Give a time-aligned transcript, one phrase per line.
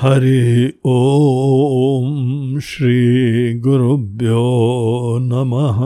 [0.00, 5.78] हरि ओम श्री गुरुभ्यो नमः।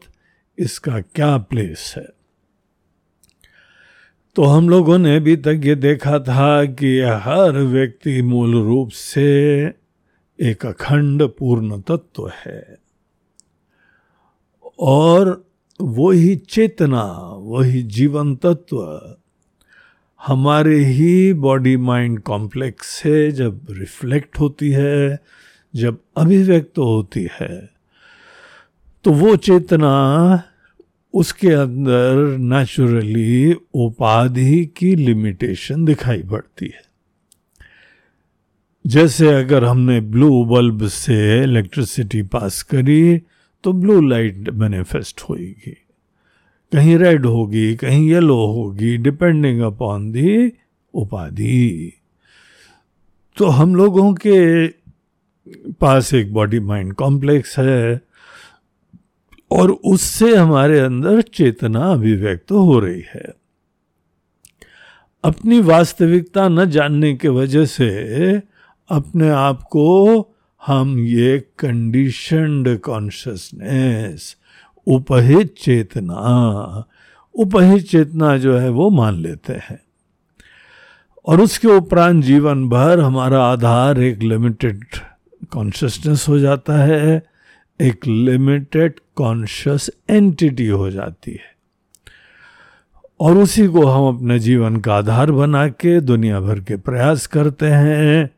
[0.57, 2.07] इसका क्या प्लेस है।
[4.35, 9.67] तो हम लोगों ने अभी तक ये देखा था कि हर व्यक्ति मूल रूप से
[10.39, 12.77] एक अखंड पूर्ण तत्व है।
[14.79, 15.43] और
[15.79, 17.03] वही चेतना,
[17.41, 18.77] वही जीवन तत्व
[20.21, 25.19] हमारे ही बॉडी माइंड कॉम्प्लेक्स से जब रिफ्लेक्ट होती है,
[25.73, 27.69] जब अभिव्यक्त होती है
[29.05, 29.93] तो वो चेतना
[31.13, 36.81] उसके अंदर नेचुरली उपाधि की लिमिटेशन दिखाई पड़ती है।
[38.85, 43.17] जैसे अगर हमने ब्लू बल्ब से इलेक्ट्रिसिटी पास करी
[43.63, 45.77] तो ब्लू लाइट मैनिफेस्ट होगी
[46.71, 50.51] कहीं रेड होगी, कहीं येलो होगी डिपेंडिंग अपॉन दी
[50.93, 51.93] उपाधि।
[53.37, 54.67] तो हम लोगों के
[55.71, 58.01] पास एक बॉडी माइंड कॉम्प्लेक्स है,
[59.51, 63.33] और उससे हमारे अंदर चेतना अभिव्यक्त तो हो रही है।
[65.23, 68.41] अपनी वास्तविकता न जानने के वजह से
[68.89, 70.21] अपने आप को
[70.65, 74.35] हम ये कंडीशनड कॉन्शियसनेस
[74.87, 76.85] उपहित चेतना
[77.35, 79.79] उपहित चेतना जो है वो मान लेते हैं।
[81.25, 84.85] और उसके उपरांत जीवन भर हमारा आधार एक लिमिटेड
[85.49, 87.23] कॉन्शियसनेस हो जाता है,
[87.81, 91.55] एक लिमिटेड कॉन्शियस एंटिटी हो जाती है।
[93.19, 97.65] और उसी को हम अपने जीवन का आधार बना के दुनिया भर के प्रयास करते
[97.65, 98.34] हैं।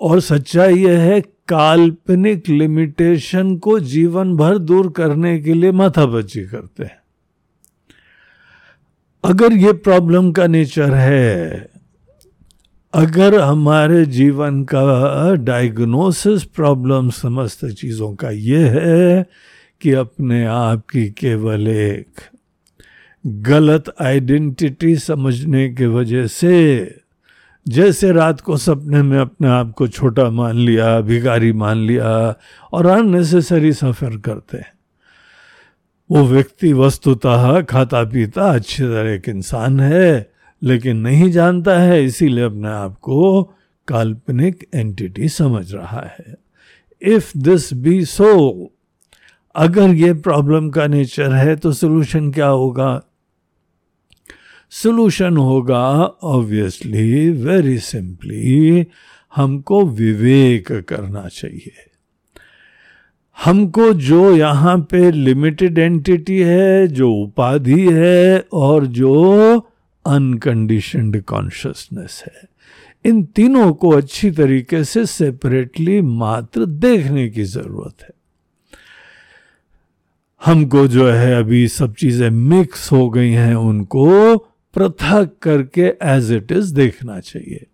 [0.00, 6.84] और सच्चाई यह है, काल्पनिक लिमिटेशन को जीवन भर दूर करने के लिए माथापच्ची करते
[6.84, 6.98] हैं।
[9.24, 11.68] अगर ये प्रॉब्लम का नेचर है,
[12.94, 19.26] अगर हमारे जीवन का डायग्नोसिस प्रॉब्लम समस्त चीज़ों का ये है
[19.80, 22.20] कि अपने आप की केवल एक
[23.26, 26.54] गलत आइडेंटिटी समझने के वजह से
[27.68, 32.34] जैसे रात को सपने में अपने आप को छोटा मान लिया, भिखारी मान लिया
[32.72, 34.72] और अननेसेसरी सफ़र करते हैं।
[36.10, 40.30] वो व्यक्ति वस्तुतः खाता पीता अच्छी तरह एक इंसान है,
[40.62, 43.42] लेकिन नहीं जानता है, इसीलिए अपने आप को
[43.88, 46.34] काल्पनिक एंटिटी समझ रहा है।
[47.02, 48.72] इफ़ दिस बी सो
[49.54, 53.02] अगर ये प्रॉब्लम का नेचर है तो सोल्यूशन क्या होगा?
[54.70, 58.86] सोल्यूशन होगा ऑब्वियसली वेरी सिंपली
[59.36, 61.72] हमको विवेक करना चाहिए।
[63.44, 69.58] हमको जो यहाँ पे लिमिटेड एंटिटी है, जो उपाधि है, और जो
[70.06, 72.48] अनकंडीशनड कॉन्शियसनेस है,
[73.04, 78.10] इन तीनों को अच्छी तरीके से सेपरेटली मात्र देखने की ज़रूरत है।
[80.44, 84.36] हमको जो है, अभी सब चीज़ें मिक्स हो गई हैं उनको
[84.74, 87.66] पृथक करके एज इट इज़ देखना चाहिए।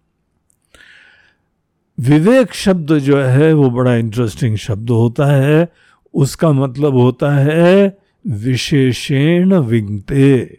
[2.01, 5.69] विवेक शब्द जो है, वो बड़ा इंटरेस्टिंग शब्द होता है।
[6.15, 10.59] उसका मतलब होता है विशेषण विंगते।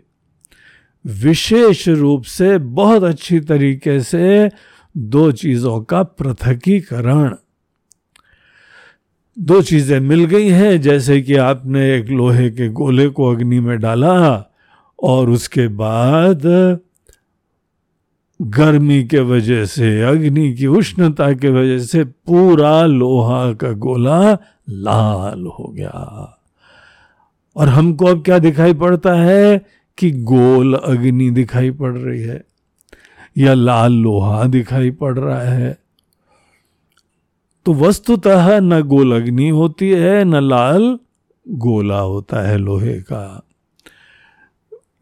[1.06, 4.50] विशेष रूप से बहुत अच्छी तरीके से
[4.98, 7.36] दो चीज़ों का पृथकीकरण।
[9.40, 13.80] दो चीज़ें मिल गई हैं, जैसे कि आपने एक लोहे के गोले को अग्नि में
[13.80, 14.52] डाला
[15.04, 16.42] और उसके बाद
[18.42, 24.38] गर्मी के वजह से, अग्नि की उष्णता के वजह से पूरा लोहा का गोला
[24.70, 26.32] लाल हो गया।
[27.56, 29.66] और हमको अब क्या दिखाई पड़ता है
[29.98, 32.46] कि गोल अग्नि दिखाई पड़ रही है
[33.38, 35.78] या लाल लोहा दिखाई पड़ रहा है।
[37.66, 41.00] तो वस्तुतः न गोल अग्नि होती है, न लाल
[41.50, 43.45] गोला होता है लोहे का।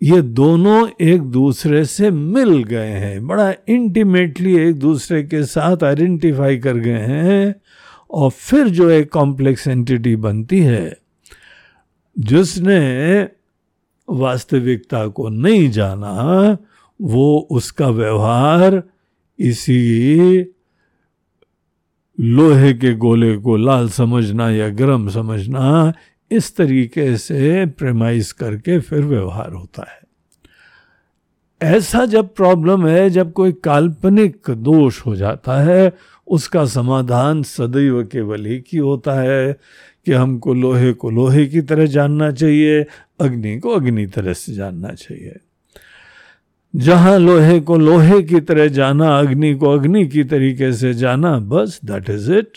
[0.04, 6.58] ये दोनों एक दूसरे से मिल गए हैं, बड़ा इंटीमेटली एक दूसरे के साथ आइडेंटिफाई
[6.58, 7.56] कर गए हैं,
[8.12, 10.98] और फिर जो एक कॉम्प्लेक्स एंटिटी बनती है,
[12.20, 13.30] जिसने
[14.10, 16.58] वास्तविकता को नहीं जाना,
[17.02, 18.84] वो उसका व्यवहार
[19.40, 20.46] इसी
[22.20, 25.94] लोहे के गोले को लाल समझना या गर्म समझना
[26.32, 30.04] इस तरीके से प्रेमाइज करके फिर व्यवहार होता है।
[31.62, 35.94] ऐसा जब प्रॉब्लम है, जब कोई काल्पनिक दोष हो जाता है,
[36.28, 39.54] उसका समाधान सदैव केवल ही की होता है
[40.06, 42.86] कि हमको लोहे को लोहे की तरह जानना चाहिए,
[43.20, 45.36] अग्नि को अग्नि तरह से जानना चाहिए।
[46.76, 51.80] जहाँ लोहे को लोहे की तरह जाना, अग्नि को अग्नि की तरीके से जाना, बस
[51.86, 52.52] दैट इज़ इट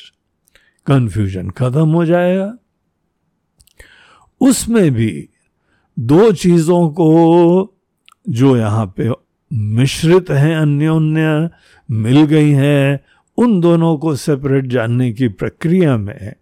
[0.87, 2.57] कंफ्यूजन खत्म हो जाएगा।
[4.41, 5.29] उसमें भी
[5.97, 7.75] दो चीज़ों को
[8.29, 9.11] जो यहाँ पे
[9.51, 11.49] मिश्रित हैं अन्योन्य
[11.89, 13.01] मिल गई हैं
[13.39, 16.35] उन दोनों को सेपरेट जानने की प्रक्रिया में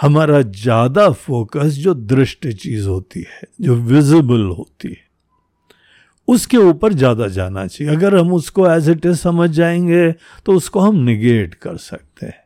[0.00, 5.10] हमारा ज़्यादा फोकस जो दृष्ट चीज़ होती है जो विजिबल होती है
[6.28, 10.10] उसके ऊपर ज़्यादा जाना चाहिए। अगर हम उसको एज इट इज़ समझ जाएँगे
[10.46, 12.40] तो उसको हम निगेट कर सकते हैं।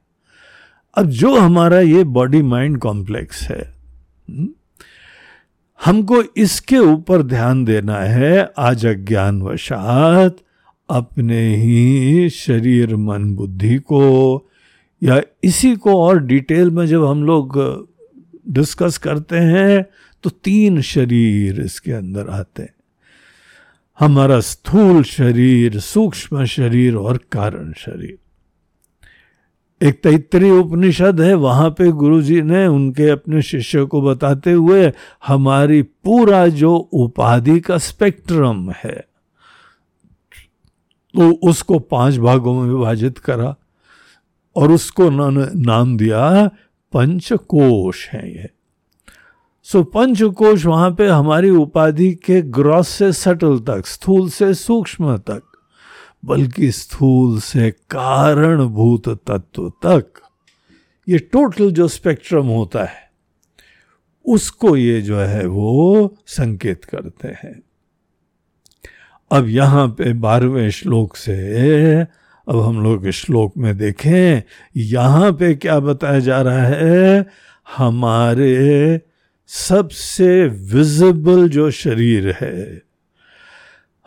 [0.96, 4.48] अब जो हमारा ये बॉडी माइंड कॉम्प्लेक्स है हम्म,
[5.84, 10.36] हमको इसके ऊपर ध्यान देना है आज अज्ञान वशात
[10.90, 14.48] अपने ही शरीर, मन, बुद्धि को।
[15.02, 17.58] या इसी को और डिटेल में जब हम लोग
[18.48, 19.86] डिस्कस करते हैं
[20.22, 22.74] तो तीन शरीर इसके अंदर आते हैं।
[23.98, 28.18] हमारा स्थूल शरीर, सूक्ष्म शरीर और कारण शरीर।
[29.80, 34.90] एक तैतरी उपनिषद है, वहाँ पे गुरुजी ने उनके अपने शिष्य को बताते हुए,
[35.26, 38.96] हमारी पूरा जो उपाधि का स्पेक्ट्रम है
[41.14, 43.54] तो उसको पाँच भागों में विभाजित करा,
[44.56, 46.46] और उसको नाम दिया
[46.92, 48.48] पंचकोश है ये।
[49.66, 55.42] सो पंचकोश वहाँ पे हमारी उपाधि के ग्रॉस से सटल तक, स्थूल से सूक्ष्म तक
[56.24, 60.20] बल्कि स्थूल से कारणभूत तत्व तक।
[61.08, 63.10] ये टोटल जो स्पेक्ट्रम होता है,
[64.24, 67.60] उसको ये जो है वो संकेत करते हैं।
[69.30, 72.00] अब यहाँ पे बारहवें श्लोक से,
[72.48, 74.42] अब हम लोग श्लोक में देखें,
[74.76, 77.26] यहाँ पे क्या बताया जा रहा है?
[77.76, 79.00] हमारे
[79.46, 82.85] सबसे विजिबल जो शरीर है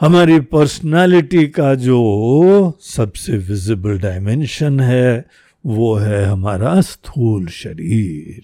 [0.01, 5.25] हमारी पर्सनालिटी का जो सबसे विजिबल डायमेंशन है,
[5.65, 8.41] वो है हमारा स्थूल शरीर।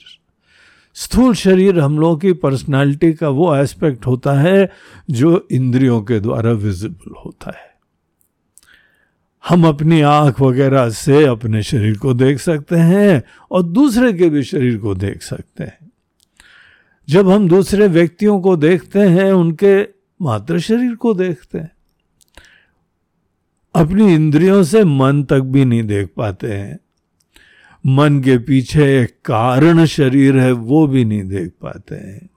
[0.93, 4.71] स्थूल शरीर हम लोगों की पर्सनालिटी का वो एस्पेक्ट होता है,
[5.11, 7.75] जो इंद्रियों के द्वारा विजिबल होता है।
[9.47, 14.43] हम अपनी आँख वगैरह से अपने शरीर को देख सकते हैं और दूसरे के भी
[14.43, 15.91] शरीर को देख सकते हैं।
[17.09, 21.71] जब हम दूसरे व्यक्तियों को देखते हैं, उनके मात्र शरीर को देखते हैं।
[23.75, 26.79] अपनी इंद्रियों से मन तक भी नहीं देख पाते हैं।
[27.85, 32.29] मन के पीछे एक कारण शरीर है, वो भी नहीं देख पाते हैं।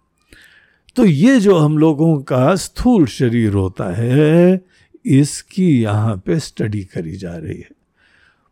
[0.97, 4.65] तो ये जो हम लोगों का स्थूल शरीर होता है,
[5.07, 7.69] इसकी यहाँ पे स्टडी करी जा रही है।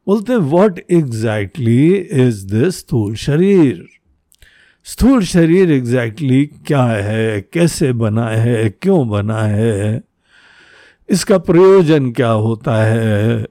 [0.06, 3.88] बोलते हैं व्हाट एग्जैक्टली इज़ दिस स्थूल शरीर?
[4.86, 7.40] स्थूल शरीर एग्जैक्टली exactly क्या है?
[7.52, 8.68] कैसे बना है?
[8.68, 10.02] क्यों बना है?
[11.08, 13.46] इसका प्रयोजन क्या होता है?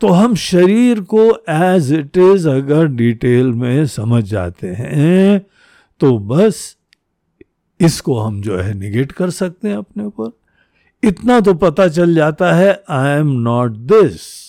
[0.00, 5.46] तो हम शरीर को एज इट इज़ अगर डिटेल में समझ जाते हैं
[6.00, 6.76] तो बस
[7.80, 10.30] इसको हम जो है निगेट कर सकते हैं अपने ऊपर।
[11.04, 14.47] इतना तो पता चल जाता है आई एम नॉट दिस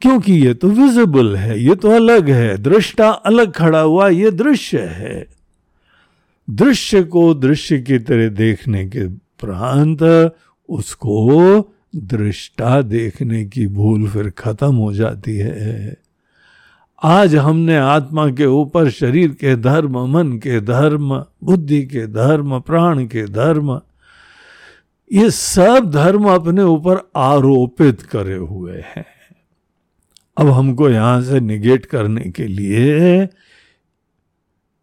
[0.00, 4.78] क्योंकि ये तो विजिबल है, ये तो अलग है, दृष्टा अलग खड़ा हुआ, ये दृश्य
[4.78, 5.26] है।
[6.50, 10.32] दृश्य को दृश्य की तरह देखने के प्रांत,
[10.68, 15.96] उसको दृष्टा देखने की भूल फिर खत्म हो जाती है।
[17.02, 23.06] आज हमने आत्मा के ऊपर, शरीर के धर्म, मन के धर्म, बुद्धि के धर्म, प्राण
[23.06, 23.80] के धर्म,
[25.12, 29.19] ये सब धर्म अपने ऊपर आरोपित करे हुए हैं।
[30.40, 33.22] अब हमको यहाँ से निगेट करने के लिए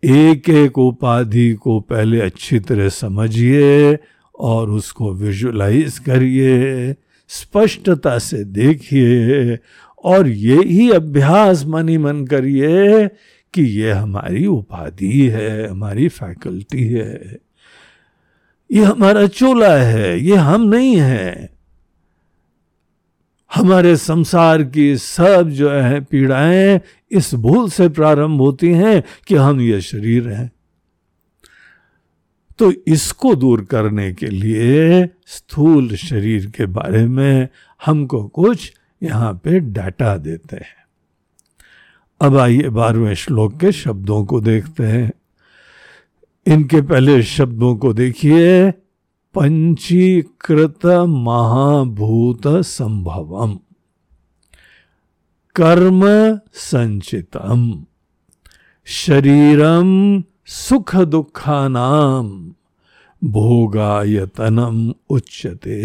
[0.03, 3.97] एक एक उपाधि को पहले अच्छी तरह समझिए
[4.39, 6.95] और उसको विजुलाइज करिए,
[7.27, 9.57] स्पष्टता से देखिए
[10.03, 13.07] और ये ही अभ्यास मन ही मन करिए
[13.53, 17.37] कि ये हमारी उपाधि है, हमारी फैकल्टी है।
[18.71, 21.56] ये हमारा चोला है, ये हम नहीं है।
[23.55, 29.61] हमारे संसार की सब जो है, पीड़ाएँ इस भूल से प्रारंभ होती हैं कि हम
[29.61, 30.51] ये शरीर हैं।
[32.59, 37.47] तो इसको दूर करने के लिए स्थूल शरीर के बारे में
[37.85, 38.73] हमको कुछ
[39.03, 40.77] यहाँ पे डाटा देते हैं।
[42.21, 45.11] अब आइए बारहवें श्लोक के शब्दों को देखते हैं।
[46.47, 48.73] इनके पहले शब्दों को देखिए।
[49.37, 53.59] पंचीकृत महाभूत संभवम
[55.55, 56.01] कर्म
[56.53, 57.85] संचितम
[58.85, 62.55] शरीरम सुख दुखानाम
[63.23, 65.79] भोगायतनम उच्चते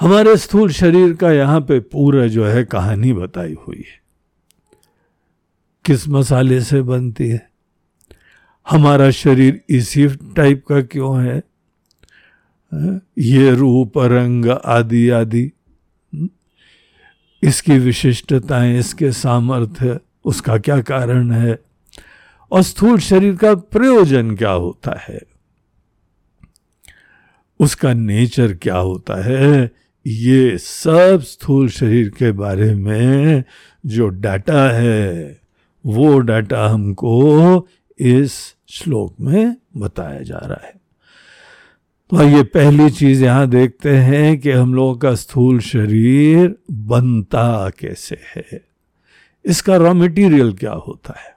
[0.00, 4.00] हमारे स्थूल शरीर का यहाँ पे पूरा जो है कहानी बताई हुई है।
[5.84, 7.49] किस मसाले से बनती है।
[8.68, 11.42] हमारा शरीर इसी टाइप का क्यों है?
[13.18, 15.52] ये रूप, रंग, आदि आदि।
[17.42, 21.58] इसकी विशिष्टताएँ, इसके सामर्थ्य, उसका क्या कारण है?
[22.52, 25.20] और स्थूल शरीर का प्रयोजन क्या होता है?
[27.60, 29.70] उसका नेचर क्या होता है?
[30.06, 33.44] ये सब स्थूल शरीर के बारे में
[33.86, 35.40] जो डाटा है,
[35.86, 37.68] वो डाटा हमको
[38.00, 40.80] इस श्लोक में बताया जा रहा है।
[42.10, 48.18] तो ये पहली चीज़ यहाँ देखते हैं कि हम लोगों का स्थूल शरीर बनता कैसे
[48.36, 48.64] है।
[49.44, 51.36] इसका रॉ मटेरियल क्या होता है?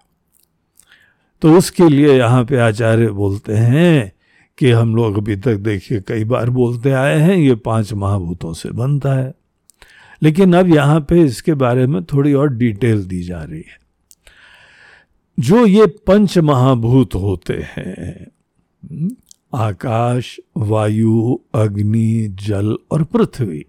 [1.41, 4.13] तो उसके लिए यहाँ पे आचार्य बोलते हैं
[4.57, 8.69] कि हम लोग अभी तक देखिए कई बार बोलते आए हैं, ये पाँच महाभूतों से
[8.69, 9.33] बनता है।
[10.23, 13.82] लेकिन अब यहाँ पे इसके बारे में थोड़ी और डिटेल दी जा रही है।
[15.37, 18.27] जो ये पंच महाभूत होते हैं,
[19.55, 23.65] आकाश, वायु, अग्नि, जल और पृथ्वी,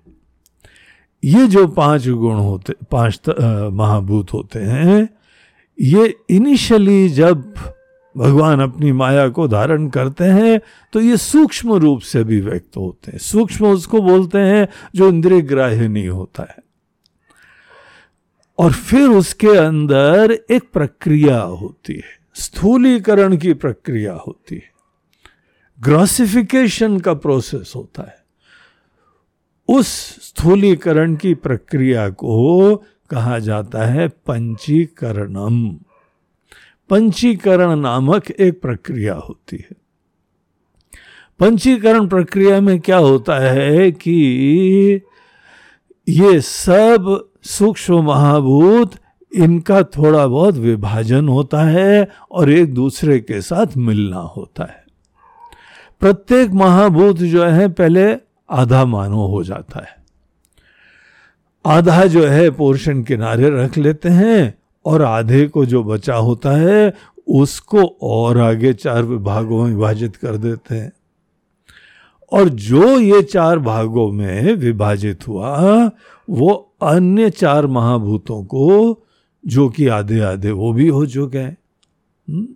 [1.23, 3.21] ये जो पाँच गुण होते, पाँच
[3.73, 5.09] महाभूत होते हैं,
[5.79, 7.55] ये इनिशियली जब
[8.15, 10.61] भगवान अपनी माया को धारण करते हैं
[10.93, 15.41] तो ये सूक्ष्म रूप से भी व्यक्त होते हैं। सूक्ष्म उसको बोलते हैं जो इंद्रिय
[15.43, 16.63] ग्राह्य नहीं होता है।
[18.59, 24.71] और फिर उसके अंदर एक प्रक्रिया होती है। स्थूलीकरण की प्रक्रिया होती है।
[25.81, 28.25] ग्रॉसिफिकेशन का प्रोसेस होता है।
[29.69, 29.87] उस
[30.29, 32.77] स्थूलीकरण की प्रक्रिया को
[33.11, 35.79] कहा जाता है पंचीकरणम।
[36.91, 39.77] पंचीकरण नामक एक प्रक्रिया होती है।
[41.39, 44.21] पंचीकरण प्रक्रिया में क्या होता है कि
[46.09, 48.93] ये सब सूक्ष्म महाभूत,
[49.35, 54.85] इनका थोड़ा बहुत विभाजन होता है और एक दूसरे के साथ मिलना होता है।
[56.01, 58.17] प्रत्येक महाभूत जो है, पहले
[58.51, 60.05] आधा मानो हो जाता है।
[61.67, 66.95] आधा जो है, पोर्शन किनारे रख लेते हैं और आधे को जो बचा होता है,
[67.29, 70.93] उसको और आगे चार भागों में विभाजित कर देते हैं।
[72.33, 75.91] और जो ये चार भागों में विभाजित हुआ
[76.29, 76.53] वो
[76.83, 79.05] अन्य चार महाभूतों को,
[79.45, 81.57] जो कि आधे आधे वो भी हो चुके हैं
[82.29, 82.47] हम्म?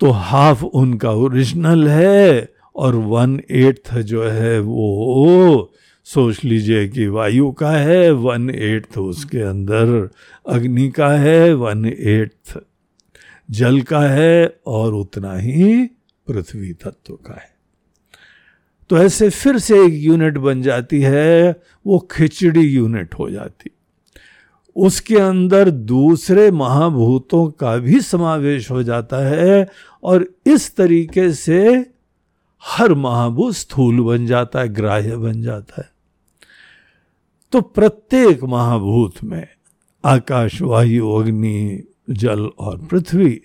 [0.00, 5.72] तो हाफ़ उनका ओरिजिनल है और वन एट्थ जो है वो
[6.06, 10.08] सोच लीजिए कि वायु का है वन एट्थ उसके अंदर
[10.46, 12.58] अग्नि का है वन एट्थ
[13.50, 15.86] जल का है और उतना ही
[16.26, 17.55] पृथ्वी तत्व का है
[18.90, 23.70] तो ऐसे फिर से एक यूनिट बन जाती है, वो खिचड़ी यूनिट हो जाती।
[24.76, 29.68] उसके अंदर दूसरे महाभूतों का भी समावेश हो जाता है
[30.02, 31.86] और इस तरीके से
[32.64, 35.90] हर महाभूत स्थूल बन जाता है, ग्राह्य बन जाता है।
[37.52, 39.48] तो प्रत्येक महाभूत में
[40.04, 43.40] आकाश वायु अग्नि, जल और पृथ्वी,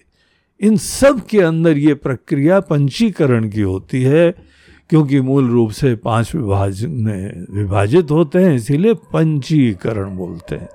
[0.62, 4.50] इन सब के अंदर ये प्रक्रिया पंचीकरण की होती है।
[4.91, 10.69] क्योंकि मूल रूप से पाँच विभाजन में विभाजित होते हैं, इसीलिए पंचीकरण बोलते हैं।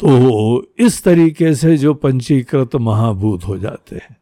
[0.00, 4.16] तो इस तरीके से जो पंचीकृत महाभूत हो जाते हैं।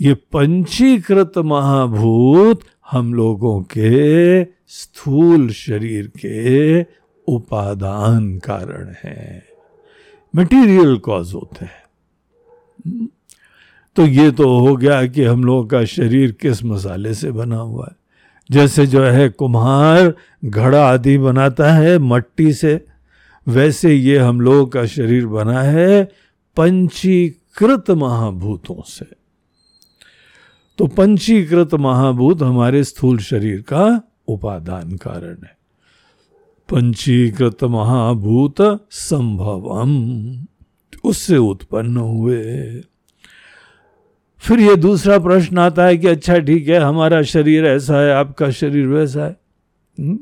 [0.00, 6.82] ये पंचीकृत महाभूत हम लोगों के स्थूल शरीर के
[7.28, 9.48] उपादान कारण है।
[10.36, 11.82] मटेरियल कॉज होते हैं।
[13.96, 17.88] तो ये तो हो गया कि हम लोगों का शरीर किस मसाले से बना हुआ
[17.90, 17.96] है।
[18.50, 22.84] जैसे जो है कुम्हार घड़ा आदि बनाता है मट्टी से,
[23.48, 26.04] वैसे ये हम लोगों का शरीर बना है
[26.56, 29.06] पंचीकृत महाभूतों से।
[30.78, 35.56] तो पंचीकृत महाभूत हमारे स्थूल शरीर का उपादान कारण है।
[36.70, 39.92] पंचीकृत महाभूत संभवम,
[41.04, 42.82] उससे उत्पन्न हुए।
[44.42, 48.50] फिर ये दूसरा प्रश्न आता है कि अच्छा ठीक है, हमारा शरीर ऐसा है, आपका
[48.50, 49.36] शरीर वैसा है।
[50.00, 50.18] हम्म?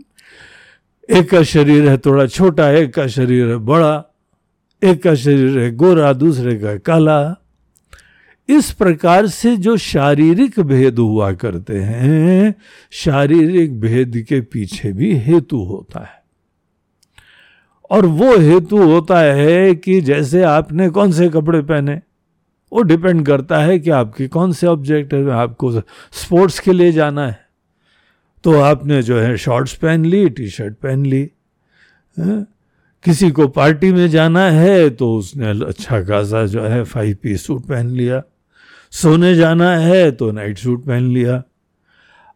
[1.11, 4.05] एक का शरीर है थोड़ा छोटा, एक का शरीर है बड़ा,
[4.85, 7.37] एक का शरीर है गोरा, दूसरे का काला।
[8.49, 12.55] इस प्रकार से जो शारीरिक भेद हुआ करते हैं,
[12.91, 16.23] शारीरिक भेद के पीछे भी हेतु होता है।
[17.91, 22.01] और वो हेतु होता है कि जैसे आपने कौन से कपड़े पहने?
[22.73, 27.27] वो डिपेंड करता है कि आपके कौन से ऑब्जेक्टिव है, आपको स्पोर्ट्स के लिए जाना
[27.27, 27.39] है।
[28.45, 31.31] तो आपने जो है शॉर्ट्स पहन ली टी शर्ट पहन ली,
[32.17, 32.47] है?
[33.05, 37.65] किसी को पार्टी में जाना है तो उसने अच्छा खासा जो है फाइव पीस सूट
[37.67, 38.23] पहन लिया।
[38.93, 41.43] सोने जाना है तो नाइट सूट पहन लिया।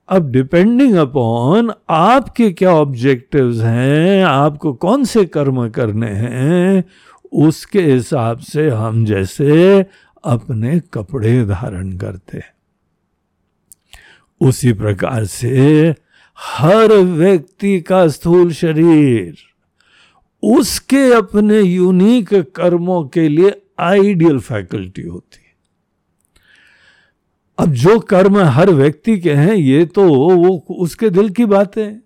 [0.08, 6.84] अब डिपेंडिंग अपॉन आपके क्या ऑब्जेक्टिव्स हैं, आपको कौन से कर्म करने हैं,
[7.32, 9.84] उसके हिसाब से हम जैसे
[10.24, 12.52] अपने कपड़े धारण करते हैं।
[14.40, 15.94] उसी प्रकार से
[16.38, 19.36] हर व्यक्ति का स्थूल शरीर
[20.42, 25.52] उसके अपने यूनिक कर्मों के लिए आइडियल फैकल्टी होती है।
[27.58, 32.02] अब जो कर्म हर व्यक्ति के हैं, ये तो वो उसके दिल की बात है।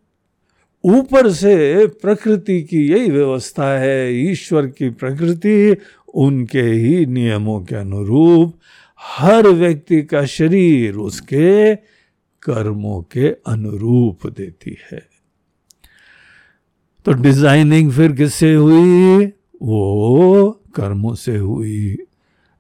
[0.85, 5.77] ऊपर से प्रकृति की यही व्यवस्था है, ईश्वर की प्रकृति
[6.19, 8.55] उनके ही नियमों के अनुरूप
[9.01, 11.77] हर व्यक्ति का शरीर उसके
[12.43, 15.03] कर्मों के अनुरूप देती है।
[17.05, 19.27] तो डिज़ाइनिंग फिर किससे हुई?
[19.63, 21.97] वो कर्मों से हुई।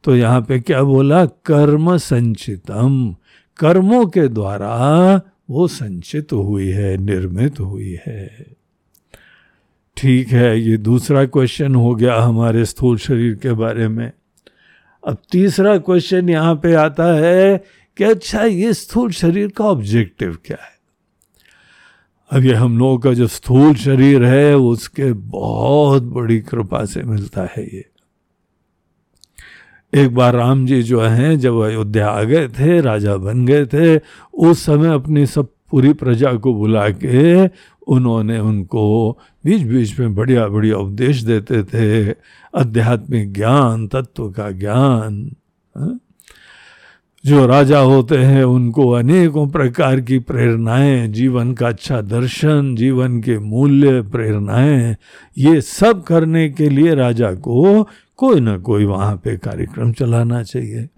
[0.04, 1.24] तो यहाँ पे क्या बोला?
[1.26, 3.16] कर्म संचितम।
[3.58, 4.76] कर्मों के द्वारा
[5.50, 8.57] वो संचित हुई है, निर्मित हुई है।
[9.98, 14.12] ठीक है, ये दूसरा क्वेश्चन हो गया हमारे स्थूल शरीर के बारे में।
[15.06, 17.64] अब तीसरा क्वेश्चन यहाँ पे आता है
[17.96, 20.78] कि अच्छा ये स्थूल शरीर का ऑब्जेक्टिव क्या है?
[22.30, 27.42] अब ये हम लोगों का जो स्थूल शरीर है, उसके बहुत बड़ी कृपा से मिलता
[27.42, 27.84] है ये।
[29.94, 34.00] एक बार राम जी जो हैं, जब अयोध्या आ गए थे, राजा बन गए थे,
[34.34, 37.46] उस समय अपनी सब पूरी प्रजा को बुला के
[37.86, 42.10] उन्होंने उनको बीच बीच में बढ़िया बढ़िया उपदेश देते थे।
[42.56, 45.36] आध्यात्मिक ज्ञान, तत्व का ज्ञान
[45.76, 46.00] हाँ?
[47.26, 53.38] जो राजा होते हैं, उनको अनेकों प्रकार की प्रेरणाएँ, जीवन का अच्छा दर्शन, जीवन के
[53.38, 54.96] मूल्य, प्रेरणाएँ,
[55.38, 60.88] ये सब करने के लिए राजा को कोई ना कोई वहाँ पे कार्यक्रम चलाना चाहिए।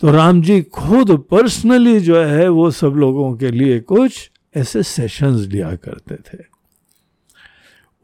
[0.00, 5.46] तो राम जी खुद पर्सनली जो है, वो सब लोगों के लिए कुछ ऐसे सेशंस
[5.46, 6.49] लिया करते थे।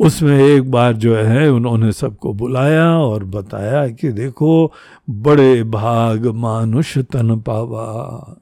[0.00, 4.72] उसमें एक बार जो है उन्होंने सबको बुलाया और बताया कि देखो,
[5.10, 8.36] बड़े भाग मानुष तन पावा।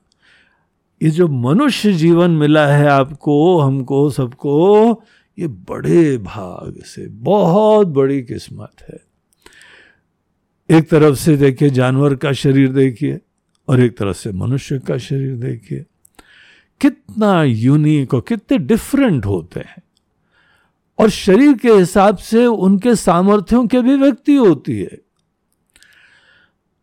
[1.03, 4.91] ये जो मनुष्य जीवन मिला है आपको, हमको, सबको,
[5.39, 9.01] ये बड़े भाग से बहुत बड़ी किस्मत है।
[10.79, 13.19] एक तरफ़ से देखिए जानवर का शरीर देखिए
[13.69, 15.85] और एक तरफ़ से मनुष्य का शरीर देखिए।
[16.81, 19.84] कितना यूनिक और कितने डिफरेंट होते हैं।
[20.99, 24.99] और शरीर के हिसाब से उनके सामर्थ्यों की अभिव्यक्ति होती है।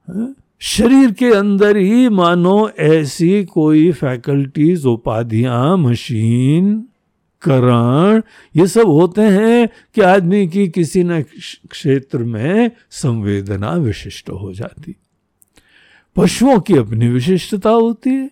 [0.08, 0.36] हाँ?
[0.60, 6.88] शरीर के अंदर ही मानो ऐसी कोई फैकल्टीज, उपाधियाँ, मशीन,
[7.42, 8.22] करण,
[8.56, 11.22] ये सब होते हैं कि आदमी की किसी न
[11.70, 14.96] क्षेत्र में संवेदना विशिष्ट हो जाती।
[16.16, 18.30] पशुओं की अपनी विशिष्टता होती है।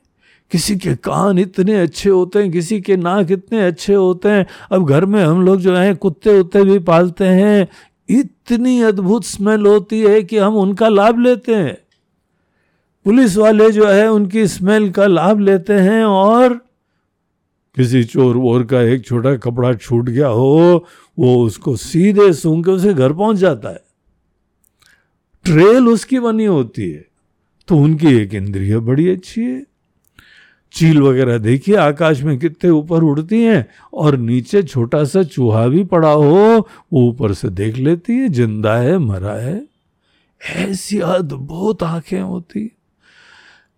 [0.51, 4.87] किसी के कान इतने अच्छे होते हैं, किसी के नाक इतने अच्छे होते हैं। अब
[4.87, 7.67] घर में हम लोग जो हैं, कुत्ते उत्ते भी पालते हैं।
[8.09, 11.77] इतनी अद्भुत स्मेल होती है कि हम उनका लाभ लेते हैं।
[13.05, 16.53] पुलिस वाले जो है, उनकी स्मेल का लाभ लेते हैं और
[17.77, 20.85] किसी चोर वोर का एक छोटा कपड़ा छूट गया हो,
[21.17, 23.81] वो उसको सीधे सूंघ के उसे घर पहुँच जाता है।
[25.45, 27.05] ट्रेल उसकी बनी होती है
[27.67, 29.63] तो उनकी एक इंद्रिय बड़ी अच्छी है।
[30.73, 35.83] चील वगैरह देखिए, आकाश में कितने ऊपर उड़ती हैं और नीचे छोटा सा चूहा भी
[35.83, 39.65] पड़ा हो, वो ऊपर से देख लेती है, ज़िंदा है, मरा है।
[40.55, 42.71] ऐसी अद्भुत आँखें होती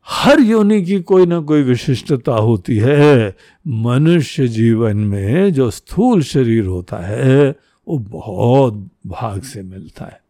[0.07, 3.35] हर योनि की कोई ना कोई विशिष्टता होती है।
[3.67, 7.55] मनुष्य जीवन में जो स्थूल शरीर होता है,
[7.87, 10.20] वो बहुत भाग से मिलता है।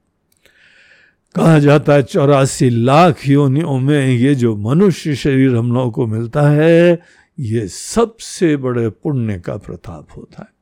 [1.36, 6.42] कहा जाता है चौरासी लाख योनियों में ये जो मनुष्य शरीर हम लोगों को मिलता
[6.42, 7.02] है
[7.40, 10.54] ये सबसे बड़े पुण्य का प्रताप होता है।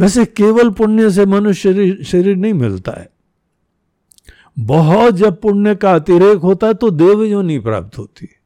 [0.00, 3.08] वैसे केवल पुण्य से मनुष्य शरीर, शरीर नहीं मिलता है।
[4.58, 8.40] बहुत जब पुण्य का अतिरेक होता है तो देव योनि प्राप्त होती है।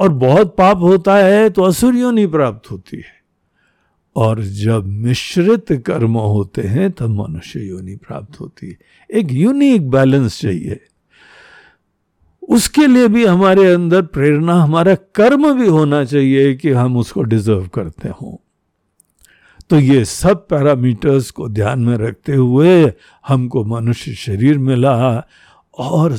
[0.00, 3.25] और बहुत पाप होता है तो असुर योनि प्राप्त होती है।
[4.16, 8.78] और जब मिश्रित कर्म होते हैं, तब मनुष्य योनि प्राप्त होती है।
[9.14, 10.80] एक यूनिक बैलेंस चाहिए।
[12.48, 17.66] उसके लिए भी हमारे अंदर प्रेरणा, हमारा कर्म भी होना चाहिए कि हम उसको डिजर्व
[17.66, 18.36] करते हों।
[19.70, 22.92] तो ये सब पैरामीटर्स को ध्यान में रखते हुए
[23.28, 25.26] हमको मनुष्य शरीर मिला।
[25.78, 26.18] और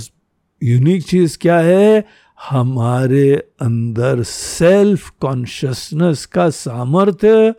[0.64, 2.06] यूनिक चीज़ क्या है?
[2.50, 7.54] हमारे अंदर सेल्फ कॉन्शियसनेस का सामर्थ्य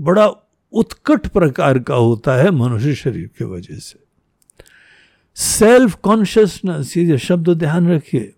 [0.00, 0.26] बड़ा
[0.72, 3.98] उत्कट प्रकार का होता है मनुष्य शरीर के वजह से।
[5.34, 8.32] सेल्फ कॉन्शियसनेस ये शब्द ध्यान रखिए,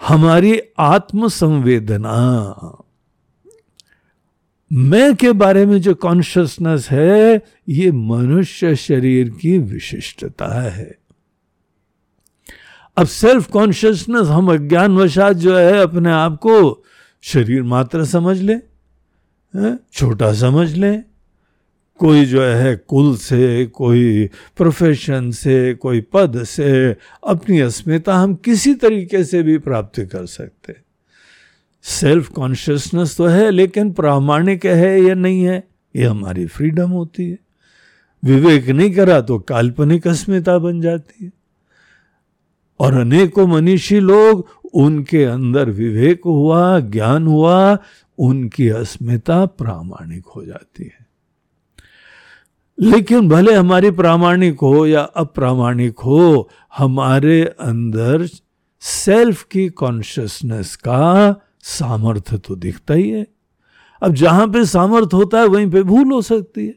[0.00, 2.82] हमारी आत्म संवेदना
[4.72, 10.98] मैं के बारे में जो कॉन्शियसनेस है, ये मनुष्य शरीर की विशिष्टता है।
[12.96, 16.84] अब सेल्फ कॉन्शियसनेस हम अज्ञानवशात जो है, अपने आप को
[17.22, 18.75] शरीर मात्र समझ ले।
[19.92, 21.04] छोटा समझ लें।
[21.98, 28.74] कोई जो है कुल से, कोई प्रोफेशन से, कोई पद से, अपनी अस्मिता हम किसी
[28.74, 30.74] तरीके से भी प्राप्त कर सकते
[31.82, 37.38] सेल्फ कॉन्शियसनेस तो है, लेकिन प्रामाणिक है या नहीं है, ये हमारी फ्रीडम होती है।
[38.24, 41.32] विवेक नहीं करा तो काल्पनिक अस्मिता बन जाती है।
[42.80, 47.78] और अनेकों मनीषी लोग, उनके अंदर विवेक हुआ, ज्ञान हुआ
[48.18, 51.06] उनकी अस्मिता प्रामाणिक हो जाती है।
[52.80, 58.28] लेकिन भले हमारी प्रामाणिक हो या अप्रामाणिक हो, हमारे अंदर
[58.80, 63.26] सेल्फ की कॉन्शियसनेस का सामर्थ्य तो दिखता ही है।
[64.02, 66.74] अब जहाँ पे सामर्थ्य होता है, वहीं पे भूल हो सकती है।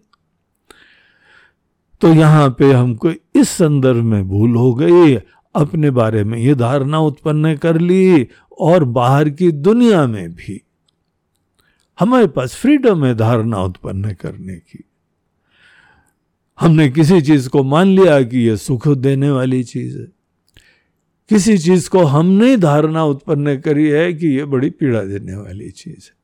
[2.01, 5.15] तो यहाँ पे हमको इस संदर्भ में भूल हो गई,
[5.55, 8.27] अपने बारे में ये धारणा उत्पन्न कर ली,
[8.59, 10.61] और बाहर की दुनिया में भी
[11.99, 14.83] हमारे पास फ्रीडम है धारणा उत्पन्न करने की।
[16.59, 20.07] हमने किसी चीज़ को मान लिया कि यह सुख देने वाली चीज़ है।
[21.29, 26.09] किसी चीज़ को हमने धारणा उत्पन्न करी है कि यह बड़ी पीड़ा देने वाली चीज़
[26.09, 26.19] है।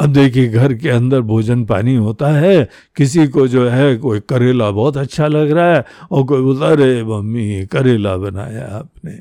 [0.00, 4.70] अब देखिए, घर के अंदर भोजन पानी होता है, किसी को जो है कोई करेला
[4.70, 9.20] बहुत अच्छा लग रहा है और कोई बोलता अरे मम्मी, करेला बनाया आपने।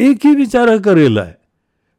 [0.00, 1.41] एक ही बेचारा करेला है।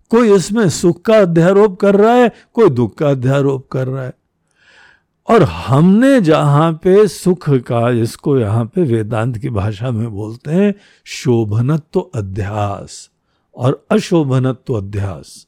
[0.10, 4.13] कोई इसमें सुख का अध्यारोप कर रहा है, कोई दुख का अध्यारोप कर रहा है।
[5.30, 10.76] और हमने जहाँ पे सुख का जिसको यहाँ पे वेदांत की भाषा में बोलते हैं,
[11.06, 13.10] शोभनत्व अध्यास
[13.56, 15.48] और अशोभनत्व अध्यास।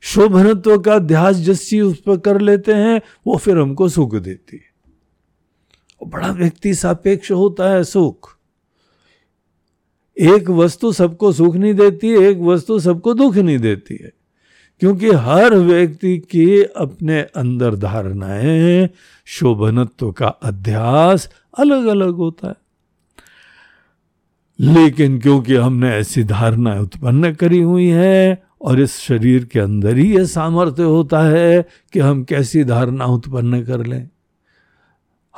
[0.00, 4.56] शोभनत्व का अध्यास जिस चीज़ उस पर कर लेते हैं, वो फिर हमको सुख देती
[4.56, 4.70] है।
[6.06, 8.36] बड़ा व्यक्ति सापेक्ष होता है सुख।
[10.18, 14.12] एक वस्तु सबको सुख नहीं देती, एक वस्तु सबको दुख नहीं देती है।
[14.80, 18.90] क्योंकि हर व्यक्ति की अपने अंदर धारणाएँ,
[19.24, 22.54] शोभनत्व का अध्यास अलग अलग होता है।
[24.60, 30.16] लेकिन क्योंकि हमने ऐसी धारणाएँ उत्पन्न करी हुई है और इस शरीर के अंदर ही
[30.16, 34.08] यह सामर्थ्य होता है कि हम कैसी धारणा उत्पन्न कर लें।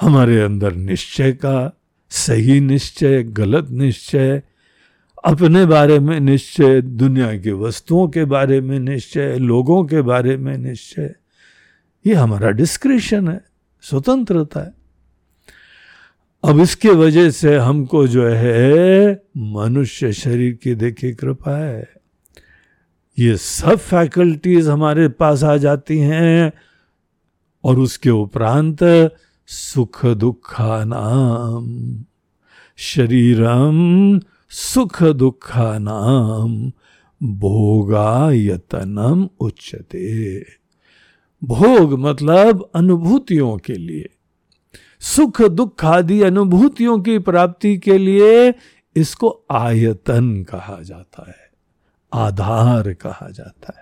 [0.00, 1.76] हमारे अंदर निश्चय का
[2.10, 4.42] सही निश्चय, गलत निश्चय
[5.24, 10.58] अपने बारे में निश्चय, दुनिया की वस्तुओं के बारे में निश्चय, लोगों के बारे में
[10.58, 11.14] निश्चय।
[12.06, 13.44] ये हमारा डिस्क्रिप्शन है,
[13.82, 14.74] स्वतंत्रता है।
[16.44, 21.90] अब इसके वजह से हमको जो है, मनुष्य शरीर की देखिए कृपा है।
[23.18, 26.52] ये सब फैकल्टीज हमारे पास आ जाती हैं,
[27.64, 28.78] और उसके उपरांत
[29.46, 32.04] सुख दुखा नाम,
[32.76, 34.20] शरीरम
[34.52, 36.72] सुख दुखा नाम
[37.20, 40.44] भोगायतनम उच्चते
[41.42, 44.08] भोग मतलब अनुभूतियों के लिए।
[45.00, 48.54] सुख दुख आदि अनुभूतियों की प्राप्ति के लिए
[48.96, 51.50] इसको आयतन कहा जाता है,
[52.12, 53.81] आधार कहा जाता है।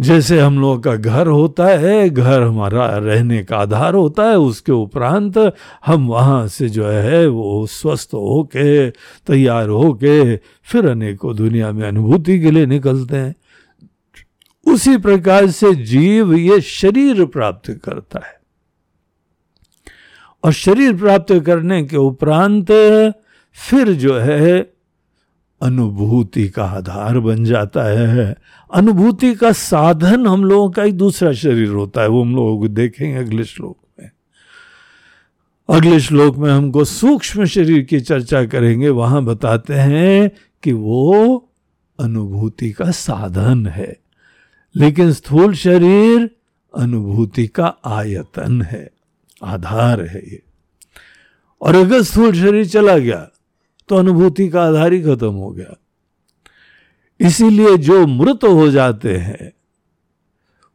[0.00, 4.72] जैसे हम लोगों का घर होता है, घर हमारा रहने का आधार होता है, उसके
[4.72, 5.54] उपरांत
[5.86, 12.40] हम वहाँ से जो है वो स्वस्थ होके, तैयार होके फिर अनेकों दुनिया में अनुभूति
[12.40, 13.34] के लिए निकलते हैं।
[14.66, 18.40] उसी प्रकार से जीव ये शरीर प्राप्त करता है।
[20.44, 22.72] और शरीर प्राप्त करने के उपरांत
[23.52, 24.75] फिर जो है
[25.62, 28.36] अनुभूति का आधार बन जाता है।
[28.74, 33.18] अनुभूति का साधन हम लोगों का एक दूसरा शरीर होता है, वो हम लोगों देखेंगे
[33.18, 34.10] अगले श्लोक में।
[35.70, 40.30] अगले श्लोक में हमको सूक्ष्म शरीर की चर्चा करेंगे, वहाँ बताते हैं
[40.62, 41.48] कि वो
[42.00, 43.96] अनुभूति का साधन है।
[44.76, 46.30] लेकिन स्थूल शरीर
[46.78, 48.90] अनुभूति का आयतन है,
[49.44, 50.42] आधार है ये।
[51.60, 53.28] और अगर स्थूल शरीर चला गया
[53.88, 55.76] तो अनुभूति का आधार ही खत्म हो गया।
[57.20, 59.52] इसीलिए जो मृत हो जाते हैं,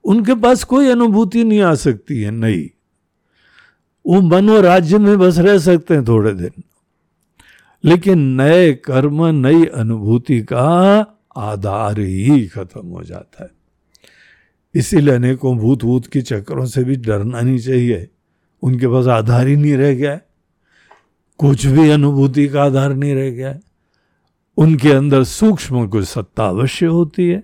[0.03, 2.71] उनके पास कोई अनुभूति नहीं आ सकती है नई
[4.05, 6.63] वो मनो राज्य में बस रह सकते हैं थोड़े दिन।
[7.83, 10.65] लेकिन नए कर्म, नई अनुभूति का
[11.37, 13.49] आधार ही खत्म हो जाता है।
[14.75, 18.09] इसीलिए अनेकों भूत भूत के चक्रों से भी डरना नहीं चाहिए।
[18.61, 20.19] उनके पास आधार ही नहीं रह गया
[21.41, 23.59] कुछ भी अनुभूति का आधार नहीं रह गया।
[24.57, 27.43] उनके अंदर सूक्ष्म कुछ सत्ता अवश्य होती है।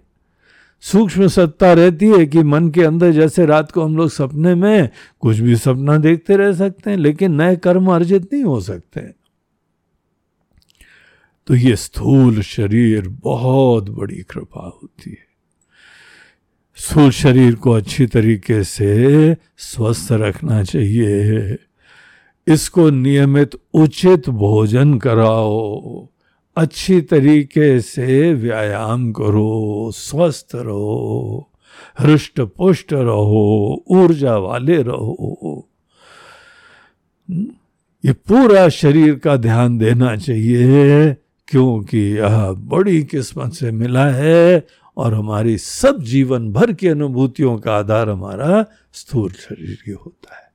[0.81, 4.89] सूक्ष्म सत्ता रहती है कि मन के अंदर जैसे रात को हम लोग सपने में
[5.19, 9.01] कुछ भी सपना देखते रह सकते हैं, लेकिन नए कर्म अर्जित नहीं हो सकते।
[11.47, 15.27] तो ये स्थूल शरीर बहुत बड़ी कृपा होती है।
[16.75, 21.57] स्थूल शरीर को अच्छी तरीके से स्वस्थ रखना चाहिए।
[22.47, 26.07] इसको नियमित उचित भोजन कराओ।
[26.57, 31.49] अच्छी तरीके से व्यायाम करो, स्वस्थ रहो
[31.99, 35.67] हृष्ट पुष्ट रहो, ऊर्जा वाले रहो।
[38.03, 41.13] ये पूरा शरीर का ध्यान देना चाहिए,
[41.47, 47.77] क्योंकि यह बड़ी किस्मत से मिला है और हमारी सब जीवन भर की अनुभूतियों का
[47.77, 50.46] आधार हमारा स्थूल शरीर ही होता है।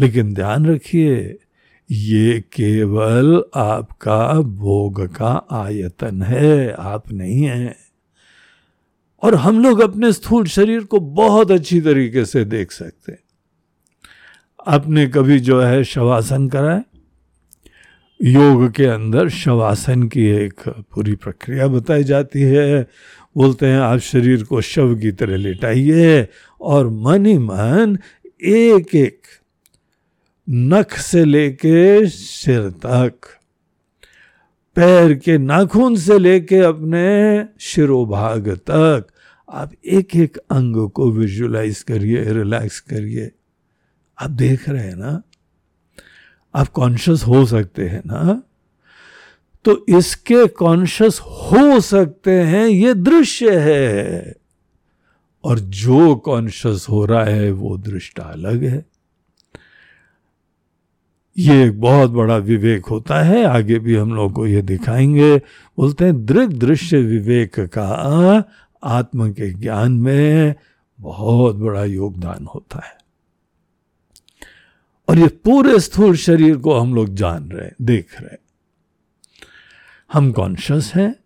[0.00, 1.38] लेकिन ध्यान रखिए,
[1.90, 7.76] ये केवल आपका भोग का आयतन है, आप नहीं है।
[9.22, 13.18] और हम लोग अपने स्थूल शरीर को बहुत अच्छी तरीके से देख सकते हैं।
[14.66, 16.84] आपने कभी जो है शवासन करा है?
[18.22, 22.86] योग के अंदर शवासन की एक पूरी प्रक्रिया बताई जाती है।
[23.36, 26.28] बोलते हैं, आप शरीर को शव की तरह लेटाइए
[26.60, 27.98] और मन ही मन
[28.42, 29.22] एक एक
[30.50, 33.12] नख से लेके सिर तक,
[34.74, 39.06] पैर के नाखून से लेके अपने शिरोभाग तक।
[39.50, 43.30] आप एक एक अंग को विजुलाइज करिए रिलैक्स करिए।
[44.22, 45.22] आप देख रहे हैं ना?
[46.54, 48.42] आप कॉन्शियस हो सकते हैं ना?
[49.64, 54.36] तो इसके कॉन्शियस हो सकते हैं, ये दृश्य है।
[55.44, 58.97] और जो कॉन्शियस हो रहा है, वो दृष्टा अलग है।
[61.38, 65.36] ये एक बहुत बड़ा विवेक होता है। आगे भी हम लोग को ये दिखाएँगे।
[65.76, 67.88] बोलते हैं दृग दृश्य विवेक का
[68.82, 70.54] आत्म के ज्ञान में
[71.00, 72.98] बहुत बड़ा योगदान होता है।
[75.08, 78.36] और ये पूरे स्थूल शरीर को हम लोग जान रहे देख रहे
[80.12, 81.16] हम कॉन्शियस हैं।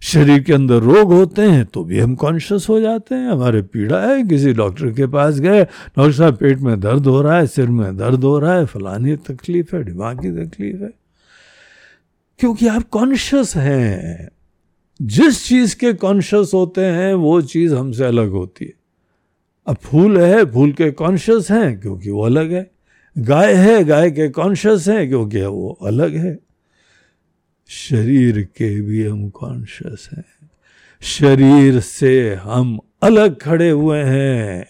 [0.00, 4.06] शरीर के अंदर रोग होते हैं तो भी हम कॉन्शियस हो जाते हैं। हमारे पीड़ा
[4.06, 7.66] है, किसी डॉक्टर के पास गए, डॉक्टर साहब, पेट में दर्द हो रहा है, सिर
[7.66, 10.90] में दर्द हो रहा है, फलानी तकलीफ़ है, दिमाग की तकलीफ़ है।
[12.38, 14.28] क्योंकि आप कॉन्शियस हैं।
[15.02, 18.72] जिस चीज़ के कॉन्शियस होते हैं, वो चीज़ हमसे अलग होती है।
[19.66, 22.70] अब फूल है, फूल के कॉन्शियस हैं, क्योंकि वो अलग है।
[23.18, 26.45] गाय है, गाय के कॉन्शियस हैं, क्योंकि वो अलग है।
[27.68, 30.50] शरीर के भी हम कॉन्शियस हैं।
[31.02, 34.66] शरीर से हम अलग खड़े हुए हैं।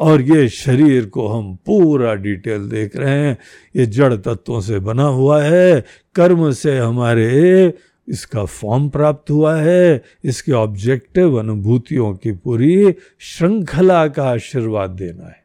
[0.00, 3.38] और ये शरीर को हम पूरा डिटेल देख रहे हैं।
[3.76, 5.84] ये जड़ तत्वों से बना हुआ है।
[6.14, 7.74] कर्म से हमारे
[8.08, 15.41] इसका फॉर्म प्राप्त हुआ है। इसके ऑब्जेक्टिव अनुभूतियों की पूरी श्रृंखला का आशीर्वाद देना है।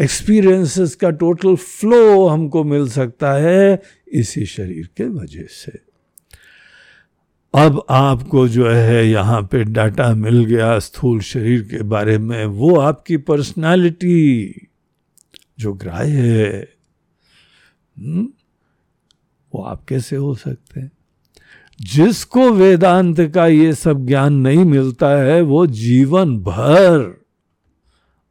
[0.00, 3.82] एक्सपीरियंसेस का टोटल फ्लो हमको मिल सकता है
[4.12, 5.78] इसी शरीर के वजह से।
[7.54, 12.76] अब आपको जो है यहाँ पे डाटा मिल गया स्थूल शरीर के बारे में वो
[12.76, 14.54] आपकी पर्सनालिटी
[15.58, 16.68] जो ग्राह्य है
[17.98, 18.28] हम्म,
[19.54, 20.92] वो आप कैसे हो सकते हैं?
[21.80, 27.25] जिसको वेदांत का ये सब ज्ञान नहीं मिलता है वो जीवन भर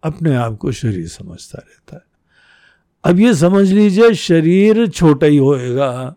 [0.05, 2.03] अपने आप को शरीर समझता रहता है।
[3.03, 6.15] अब ये समझ लीजिए, शरीर छोटा ही होएगा,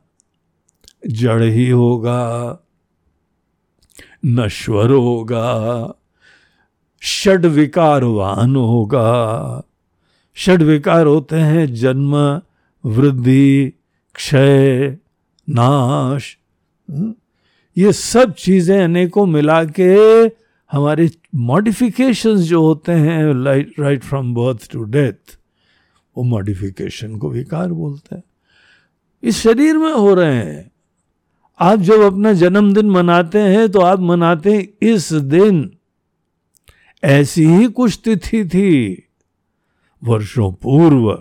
[1.07, 2.59] जड़ ही होगा
[4.27, 5.48] नश्वर होगा,
[7.03, 9.62] षड विकारवान होगा।
[10.37, 12.40] षड विकार होते हैं जन्म,
[12.85, 13.72] वृद्धि,
[14.14, 14.98] क्षय,
[15.51, 16.38] नाश।
[16.90, 17.14] हम्म?
[17.79, 20.29] ये सब चीज़ें अनेकों मिला के
[20.72, 23.33] हमारे मॉडिफिकेशंस जो होते हैं
[23.78, 25.38] right from birth to death
[26.16, 28.22] वो मॉडिफिकेशन को विकार बोलते हैं।
[29.22, 30.70] इस शरीर में हो रहे हैं।
[31.61, 35.70] आप जब अपना जन्मदिन मनाते हैं तो आप मनाते हैं इस दिन।
[37.04, 39.04] ऐसी ही कुछ तिथि थी,
[40.04, 41.12] वर्षों पूर्व।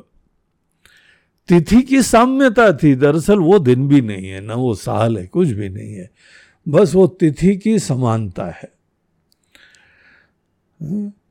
[1.49, 5.47] तिथि की साम्यता थी, दरअसल वो दिन भी नहीं है, ना वो साल है, कुछ
[5.47, 6.09] भी नहीं है।
[6.67, 8.76] बस वो तिथि की समानता है।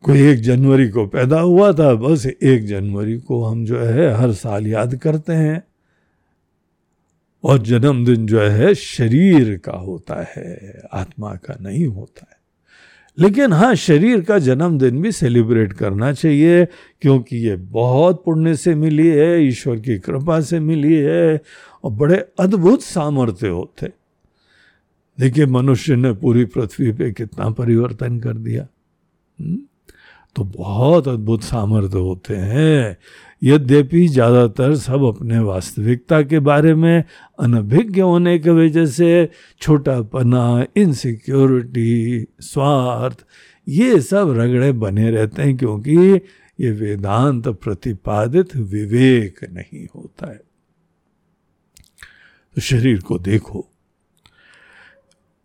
[0.02, 4.32] कोई एक जनवरी को पैदा हुआ था, बस एक जनवरी को हम जो है हर
[4.32, 5.62] साल याद करते हैं।
[7.44, 12.37] और जन्मदिन जो है शरीर का होता है, आत्मा का नहीं होता है।
[13.18, 16.64] लेकिन हाँ शरीर का जन्मदिन भी सेलिब्रेट करना चाहिए,
[17.00, 21.40] क्योंकि ये बहुत पुण्य से मिली है, ईश्वर की कृपा से मिली है,
[21.85, 23.92] और बड़े अद्भुत सामर्थ्य होते।
[25.20, 28.66] देखिए, मनुष्य ने पूरी पृथ्वी पे कितना परिवर्तन कर दिया?
[29.38, 32.96] तो बहुत अद्भुत सामर्थ्य होते हैं।
[33.42, 37.05] यद्यपि ज़्यादातर सब अपने वास्तविकता के बारे में
[37.38, 39.29] अनभिज्ञ होने की वजह से
[39.61, 43.25] छोटापना इनसिक्योरिटी स्वार्थ,
[43.66, 45.96] ये सब रगड़े बने रहते हैं क्योंकि
[46.59, 50.40] ये वेदांत प्रतिपादित विवेक नहीं होता है।
[52.57, 53.66] तो शरीर को देखो।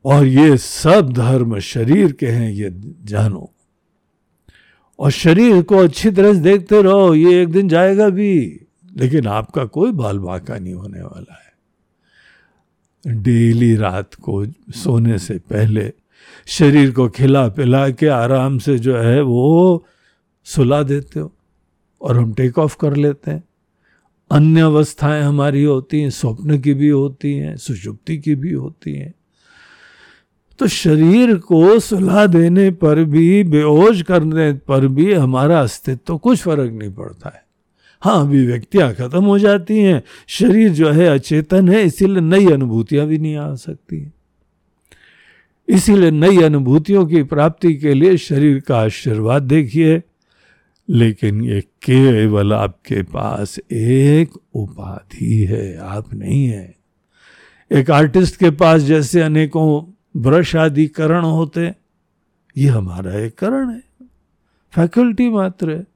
[0.05, 2.69] और ये सब धर्म शरीर के हैं, ये
[3.05, 3.51] जानो।
[5.01, 8.61] और शरीर को अच्छी तरह से देखते रहो, ये एक दिन जाएगा भी।
[8.97, 11.51] लेकिन आपका कोई बाल बाका नहीं होने वाला है।
[13.23, 15.93] डेली रात को सोने से पहले
[16.47, 19.85] शरीर को खिला पिला के आराम से जो है वो
[20.43, 21.35] सुला देते हो
[22.01, 23.43] और हम टेक ऑफ़ कर लेते हैं।
[24.31, 29.13] अन्य अवस्थाएँ हमारी होती हैं, स्वप्न की भी होती हैं, सुषुप्ति की भी होती हैं।
[30.61, 36.41] तो शरीर को सुला देने पर भी, बेहोश करने पर भी हमारा अस्तित्व तो कुछ
[36.41, 37.43] फ़र्क नहीं पड़ता है।
[38.01, 43.17] हाँ अभिव्यक्तियाँ खत्म हो जाती हैं। शरीर जो है अचेतन है, इसीलिए नई अनुभूतियाँ भी
[43.17, 44.11] नहीं आ सकती
[45.67, 50.01] इसीलिए नई अनुभूतियों की प्राप्ति के लिए शरीर का आशीर्वाद देखिए,
[50.89, 56.75] लेकिन ये केवल आपके पास एक उपाधि है, आप नहीं है।
[57.71, 59.81] एक आर्टिस्ट के पास जैसे अनेकों
[60.17, 61.75] ब्रश आदि करण होते,
[62.57, 63.83] ये हमारा एक करण है।
[64.71, 65.87] फैकल्टी मात्र है।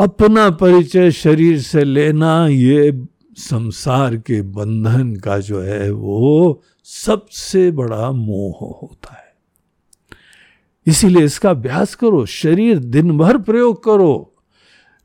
[0.00, 8.12] अपना परिचय शरीर से लेना, ये संसार के बंधन का जो है, वो सबसे बड़ा
[8.12, 9.34] मोह होता है।
[10.86, 14.28] इसीलिए इसका अभ्यास करो, शरीर दिन भर प्रयोग करो।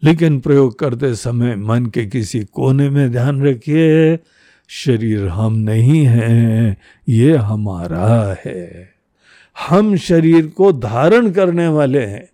[0.03, 4.19] लेकिन प्रयोग करते समय मन के किसी कोने में ध्यान रखिए
[4.67, 6.77] शरीर हम नहीं हैं,
[7.09, 8.93] ये हमारा है।
[9.67, 12.29] हम शरीर को धारण करने वाले हैं।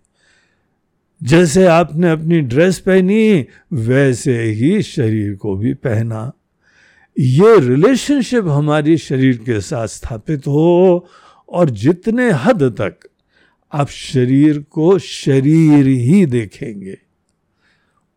[1.22, 6.32] जैसे आपने अपनी ड्रेस पहनी, वैसे ही शरीर को भी पहना।
[7.18, 11.08] ये रिलेशनशिप हमारी शरीर के साथ स्थापित हो
[11.48, 12.94] और जितने हद तक
[13.72, 16.98] आप शरीर को शरीर ही देखेंगे,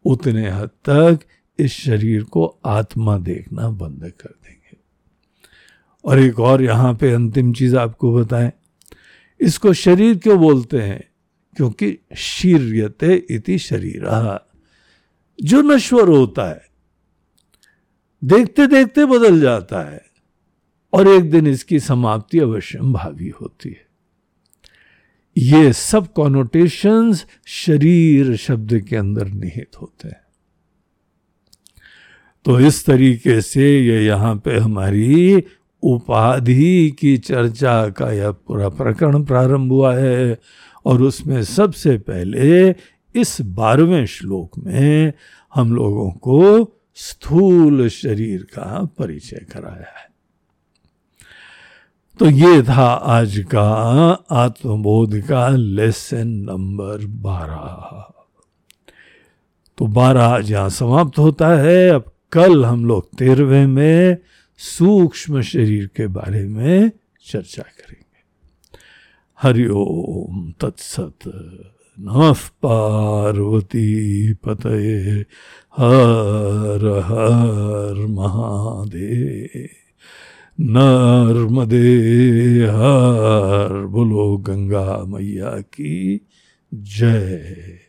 [0.05, 1.19] उतने हद तक
[1.59, 4.77] इस शरीर को आत्मा देखना बंद कर देंगे।
[6.05, 8.51] और एक और यहाँ पे अंतिम चीज़ आपको बताएँ।
[9.39, 11.03] इसको शरीर क्यों बोलते हैं?
[11.55, 14.01] क्योंकि शीर्यते इति शरीर।
[15.43, 16.67] जो नश्वर होता है
[18.23, 20.05] देखते देखते बदल जाता है,
[20.93, 23.87] और एक दिन इसकी समाप्ति अवश्य भावी होती है।
[25.37, 30.26] ये सब कॉनोटेशंस शरीर शब्द के अंदर निहित होते हैं।
[32.47, 35.43] तो इस तरीके से ये यहाँ पे हमारी
[35.83, 40.37] उपाधि की चर्चा का यह पूरा प्रकरण प्रारंभ हुआ है।
[40.85, 42.69] और उसमें सबसे पहले
[43.15, 45.13] इस बारहवें श्लोक में
[45.55, 50.07] हम लोगों को स्थूल शरीर का परिचय कराया है।
[52.19, 53.69] तो ये था आज का
[54.31, 58.13] आत्मबोध का लेसन नंबर बारह।
[59.77, 64.17] तो बारह आज यहाँ समाप्त होता है। अब कल हम लोग तेरहवें में
[64.57, 66.91] सूक्ष्म शरीर के बारे में
[67.25, 68.23] चर्चा करेंगे।
[69.41, 71.17] हरिओम तत्सत
[71.99, 75.25] नमः पार्वती पतये
[75.77, 79.69] हर हर महादेव।
[80.59, 86.27] नर्मदे हर बोलो गंगा मैया की
[86.73, 87.79] जय।